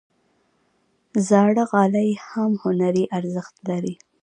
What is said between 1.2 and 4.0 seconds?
زاړه غالۍ هم هنري ارزښت لري.